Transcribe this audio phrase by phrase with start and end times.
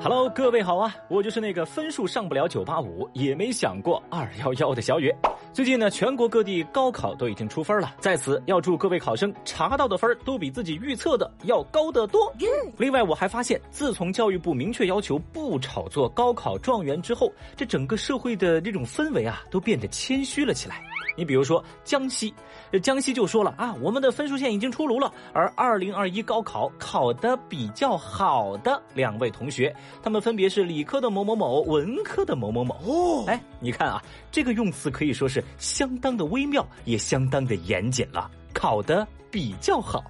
[0.00, 5.12] Hello，各位好啊，我就是那个分数上不了九八五，也没想过二幺幺的小雨。
[5.52, 12.32] 最近呢，全国各地高考都已经出分了，在此要祝各位考生查到的分都比自己预测的要高得多。
[12.76, 20.80] 另外，我还发现，自从教育部明确要求不炒作高考状元之后，这整个社会的这种氛围啊，都变得谦虚了起来。
[21.18, 22.32] 你比如说江西，
[22.80, 25.12] 江西就说了啊，我们的分数线已经出炉了。
[25.32, 32.76] 而二零二一高考考得比较好的两位同学，他们分别是理科的某某某，文科的某某某。
[32.86, 38.30] 哦，哎，你看啊，这个用词可以说是相当的微妙，也相当的严谨了。
[38.54, 40.04] 考得比较好。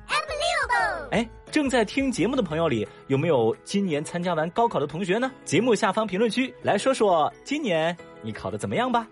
[1.11, 5.33] 哎，正在听节目的朋友里，有没有今年参加完高考的同学呢？
[5.43, 9.09] 节目下方评论区来说说今年你考的怎么样吧。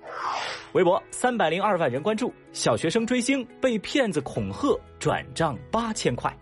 [0.73, 6.35] 微博三百零二万人关注，小学生追星被骗子恐吓，转账八千块。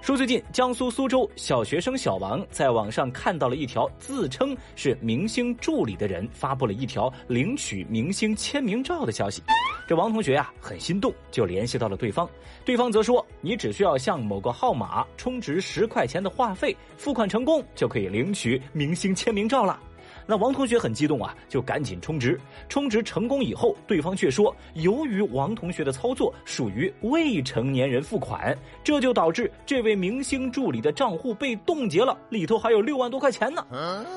[0.00, 9.42] 说最近江苏苏州小学生小王在网上看到了一条自称是明星助理的人发布了一条领取明星签名照的消息，
[9.88, 12.28] 这王同学啊很心动，就联系到了对方，
[12.64, 19.80] 对方则说你只需要向某个号码充值十块钱的话费，付款成功就可以领取明星签名照了。
[20.26, 22.38] 那王同学很激动啊，就赶紧充值。
[22.68, 33.64] 充值成功以后，对方却说，由于王同学的操作属于未成年人付款，这就导致这位明星助理的账户被冻结了，里头还有六万多块钱呢。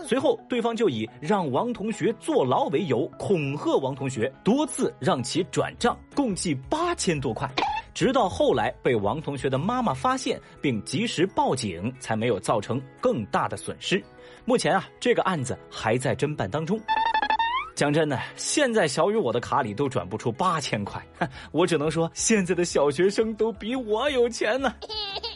[0.06, 7.50] 随后，对方就以让王同学坐牢为由，恐吓王同学，多次让其转账，共计八千多块。
[8.00, 14.02] 直到后来被王同学的妈妈发现并及时报警，才没有造成更大的损失。
[14.46, 16.80] 目前啊，这个案子还在侦办当中。
[17.76, 21.06] 讲真的，现在小雨我的卡里都转不出八千块，
[21.52, 24.74] 我只能说现在的小学生都比我有钱呢。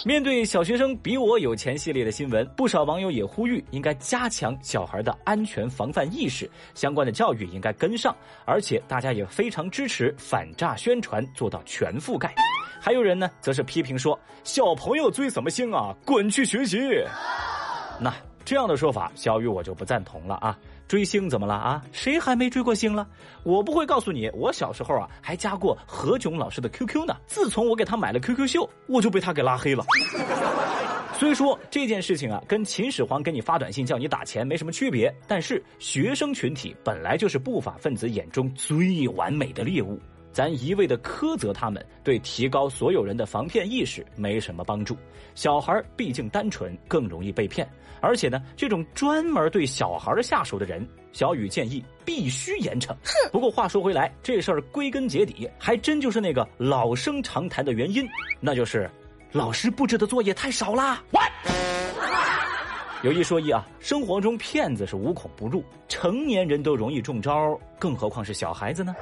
[0.06, 8.16] 面对小学生比我有钱系列的新闻，不少网友也呼吁应该加强小孩的安全防范意识，相关的教育应该跟上，
[8.46, 12.34] 而且大家也非常支持反诈宣传做到全覆盖。
[12.80, 16.78] 还有人呢，则是批评说小朋友追什么星啊，滚去学习。
[18.00, 20.58] 那这样的说法，小雨我就不赞同了啊。
[20.90, 21.80] 追星怎么了啊？
[21.92, 23.06] 谁还没追过星了？
[23.44, 27.16] 我不会告诉你，我小时候啊还加过何炅老师的 QQ 呢。
[27.28, 29.84] 自从我给他买了 QQ 秀，我就被他给拉黑了。
[31.16, 35.14] 虽说这件事情啊，跟秦始皇给你发短信叫你打钱没什么区别。
[35.28, 39.96] 但是学生群体本来就是不法分子眼中最完美的猎物。
[40.32, 44.96] 咱一味的苛责他们，对提高所有人的防骗意识没什么帮助。
[45.34, 47.68] 小孩毕竟单纯，更容易被骗。
[48.00, 52.94] 而且呢，这种专门对小孩下手的人，小雨建议必须严惩。
[53.30, 58.08] 不过话说回来，这事儿归根结底，还真就是那个老生常谈的原因，
[58.40, 58.90] 那就是
[59.32, 61.02] 老师布置的作业太少啦。
[63.02, 68.94] 有一说一啊，生活中骗子是无孔不入，成年人都容易中招，更何况是小孩子呢？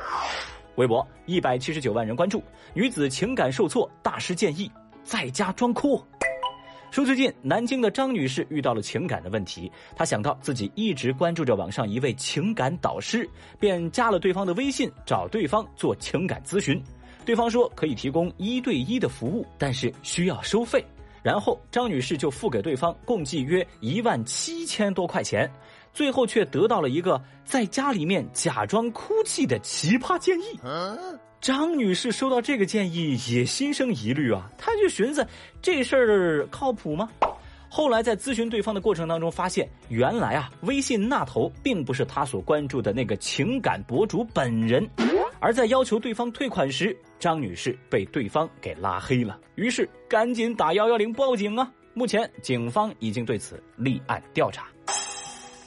[0.79, 2.41] 微博一百七十九万人关注，
[2.73, 4.71] 女子情感受挫，大师建议
[5.03, 6.01] 在家装哭。
[6.93, 13.29] 说最近南京的张女士遇到了情感的问题，她想到自己一直关注着网上一位情感导师，
[13.59, 16.81] 便加了对方的微信，找对方做情感咨询。
[17.25, 20.83] 对方说可以提供一对一的服务，但是需要收费。
[21.21, 25.51] 然后张女士就付给对方共计约一万七千多块钱。
[25.99, 30.57] 最后却得到了一个在家里面假装哭泣的奇葩建议。
[31.41, 35.27] 张女士收到这个建议也心生疑虑啊，她就寻思
[35.61, 37.11] 这事儿靠谱吗？
[37.69, 44.89] 后来在咨询对方的过程当中，发现原来啊，微信那头并不是她所关注的那个情感博主本人，
[45.41, 51.69] 而在要求对方退款时，张女士被对方给拉黑了，于是赶紧打幺幺零报警啊。
[51.93, 54.69] 目前警方已经对此立案调查。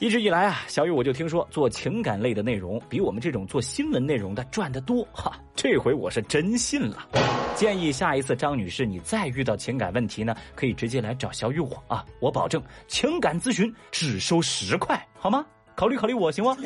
[0.02, 5.38] 一直以来啊，小雨我就听说做情感类的内容比我们这种做新闻内容的赚得多哈。
[5.54, 7.08] 这回我是真信了。
[7.54, 15.46] 建议下一次张女士你再遇到情感问题呢，可以直接来找小雨我啊，我保证情感咨询只收十块，好吗？
[15.76, 16.56] 考虑考虑我行吗？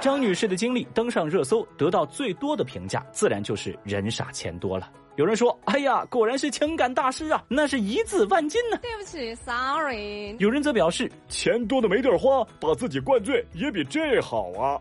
[0.00, 4.90] 张女士的经历登上热搜，得到最多的评价，自然就是人傻钱多了。
[5.16, 10.36] 有人说：“哎呀，果然是情感大师啊，那是一字万金呢。”对不起，sorry。
[10.38, 14.78] 有人则表示：“钱多的没地儿花，把自己灌醉也比这好啊。”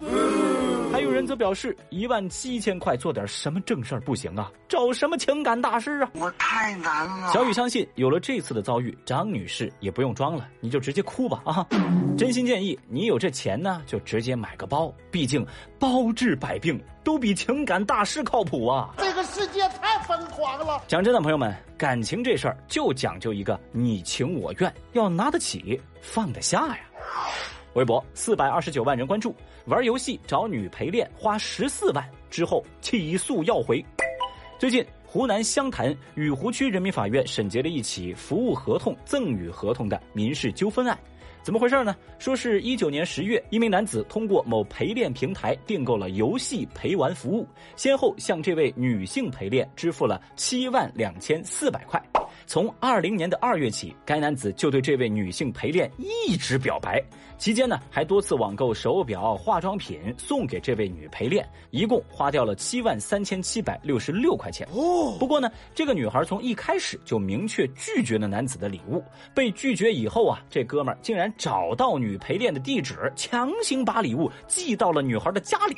[0.92, 4.52] 还有人则表示，一万七千块做点什么正事儿不行啊？
[4.68, 6.12] 找什么情感大师啊？
[6.16, 7.32] 我太难了。
[7.32, 11.66] 小雨相信，有了这次的遭遇，张女士也不用装了，你就直接哭吧啊！
[12.18, 15.46] 真心建议，你有这钱呢，就直接买个包，毕竟
[15.80, 18.90] 包治百病都比情感大师靠谱啊！
[18.98, 20.82] 这个世界太疯狂了。
[20.88, 26.80] 讲真的，朋友们，感情这事儿就讲究一个你情我愿，要拿得起，放得下呀。
[27.76, 29.36] 微博四百二十九万人关注，
[29.66, 33.86] 玩游戏找女陪练花十四万之后起诉要回。
[34.58, 40.98] 最近，湖南湘潭雨湖区人民法院审结了一起服务合同赠与合同的民事纠纷案。
[41.46, 41.96] 怎么回事呢？
[42.18, 52.04] 说是一九年十月，一名男子通过某陪练平台订购了游戏陪玩服务，先后向这位女性陪练支付了七万两千四百块。
[52.48, 57.02] 从二零年的二月起，该男子就对这位女性陪练一直表白，
[57.38, 64.68] 期间呢还多次网购手表、化妆品送给这位女陪练，一共花掉了七万三千七百六十六块钱。
[64.74, 69.04] 哦，不过呢，这个女孩从一开始就明确拒绝了男子的礼物，
[69.34, 75.76] 被拒绝以后啊，这哥们儿竟然找到女陪练的地址，强行把礼物寄到了女孩的家里。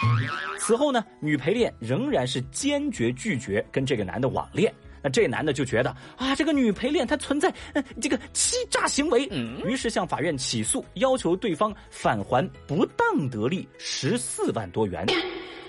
[0.58, 4.74] 此后呢，女陪练仍然是坚决拒绝跟这个男的网恋。
[5.08, 7.54] 那这男的就觉得啊，这个女陪练她存在
[8.02, 9.26] 这个欺诈行为，
[9.66, 15.06] 于是向法院起诉，要求对方返还不当得利十四万多元。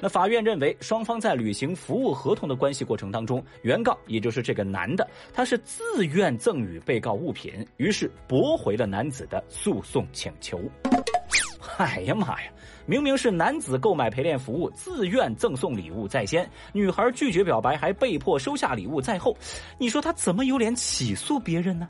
[0.00, 10.60] 那法院认为，双方在履行服务合同的关系过程当中，原告也就是这个男的，他是自愿赠与被告物品，于是驳回了男子的诉讼请求。
[11.84, 12.50] 哎呀妈呀！
[12.86, 19.36] 明明是男子购买陪练服务，自愿赠送礼物在先，女孩拒绝表白，还被迫收下礼物在后。
[19.78, 21.88] 你说他怎么有脸起诉别人呢？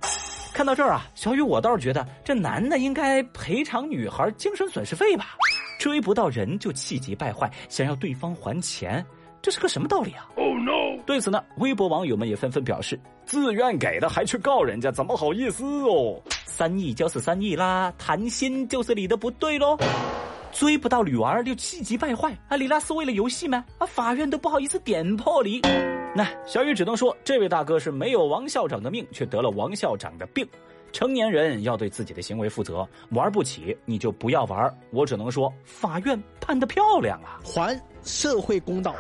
[0.53, 5.37] 看到这儿啊，小雨我倒是觉得这男的应该赔偿女孩精神损失费吧？
[5.79, 9.05] 追不到人就气急败坏，想要对方还钱，
[9.41, 11.01] 这是个什么道理啊？Oh no！
[11.07, 16.21] 对此呢，微博网友们也纷纷表示：自愿给的还去告人家，怎么好意思哦？
[16.45, 19.77] 三亿就是三亿啦，谈心就是你的不对喽。
[20.51, 22.57] 追不到女娃就气急败坏啊！
[22.57, 23.65] 你那是为了游戏吗？
[23.79, 23.87] 啊！
[23.87, 25.61] 法院都不好意思点破你。
[26.17, 30.47] 那小雨只能说，这位大哥是没有王校长的命，却得了王校长的病。
[30.93, 34.79] 成年人要对自己的行为负责，玩不起你就不要玩。
[34.91, 37.39] 我只能说，法院判的漂亮啊！
[37.45, 38.95] 还社会公道。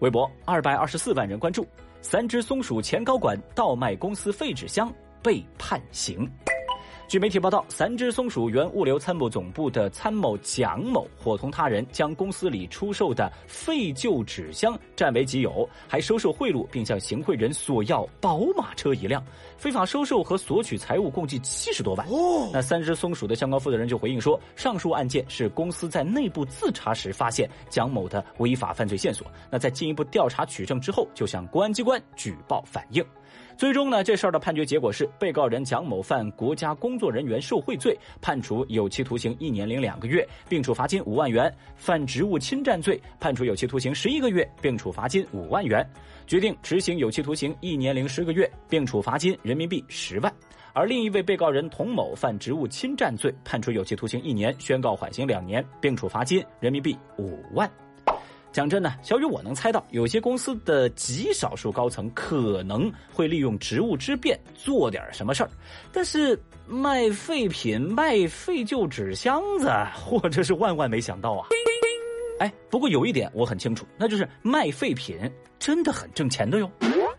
[0.00, 1.66] 微博二百二十四万人关注，
[2.02, 4.92] 三只松鼠前高管倒卖公司废纸箱
[5.22, 6.30] 被判刑。
[7.08, 19.24] 据媒体报道，三只松鼠原物流参谋总部的参谋蒋某伙同他人将公司里出售的废旧纸箱占为己有，还收受贿赂，并向行贿人索要宝马车一辆，
[19.56, 22.04] 非法收受和索取财物共计七十多万。
[22.08, 33.04] 哦，那三只松鼠的相关负责人就回应说，上述案件是公司在内部自查时发现蒋某的违法犯罪线索，那在进一步调查取证之后，就向公安机关举报反映。
[33.56, 45.88] 最终呢，这事儿的判决结果是，被告人蒋某犯国家工作人员受贿罪，判处有期徒刑一年零两个月，并处罚金五万元；犯职务侵占罪，判处有期徒刑十一个月，并处罚金五万元，
[46.26, 50.30] 决定执行有期徒刑一年零十个月，并处罚金人民币十万。
[50.74, 57.70] 而另一位被告人童某犯职务侵占罪，判处有期徒刑一年，宣告缓刑两年，并处罚金人民币五万。
[58.56, 65.50] 讲真的，小雨我能猜到，有些公司的极少数高层可能会利用职务之便做点什么事儿，
[65.92, 71.46] 但是卖废品、卖废旧纸箱子，或者是万万没想到啊！
[72.40, 75.18] 哎，不过有一点我很清楚，那就是卖废品
[75.58, 76.70] 真的很挣钱的哟。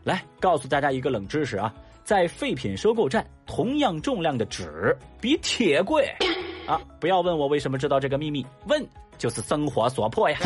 [0.04, 1.72] 来告诉大家一个冷知识啊，
[2.04, 6.12] 在废品收购站，同样重量的纸比铁贵
[6.66, 6.81] 啊！
[7.00, 8.83] 不要问我为什么知道这个秘密，问
[9.19, 10.40] 就是生活所迫呀。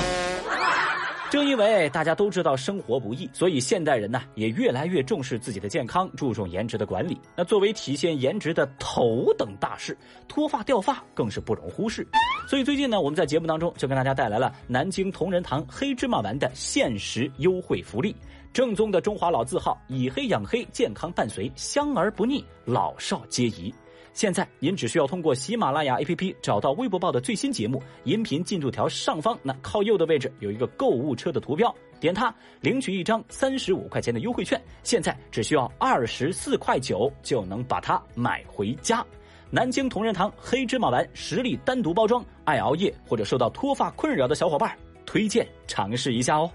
[1.31, 7.17] 正因为大家都知道生活不易，所以现代人呢也越来越重视自己的健康，注重颜值的管理。
[7.37, 9.97] 那作为体现颜值的头等大事，
[10.27, 12.05] 脱发掉发更是不容忽视。
[12.49, 18.13] 所以最近呢，我们在节目当中就跟大家带来了南京同仁堂黑芝麻丸的限时优惠福利，
[18.51, 23.73] 正宗的中华老字号，以黑养黑，健康伴随，香而不腻，老少皆宜。
[24.13, 39.05] 现在您只需要通过喜马拉雅 APP 找到微博报的最新节目，音频进度条上方那靠右的位置有一个购物车的图标，点它领取一张三十五块钱的优惠券，现在只需要二十四块九就能把它买回家。
[39.49, 44.77] 南京同仁堂黑芝麻丸实力单独包装，爱熬夜或者受到脱发困扰的小伙伴。
[45.11, 46.49] 推荐尝试一下哦。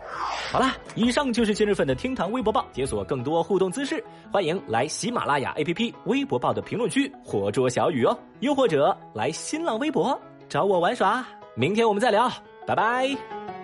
[0.50, 11.22] 好啦，以上就是今日份的厅堂微博报，解锁更多互动姿势，欢迎来喜马拉雅 APP 微博报的评论区活捉小雨哦，又或者来新浪微博找我玩耍。
[11.54, 12.32] 明天我们再聊，
[12.66, 13.55] 拜拜。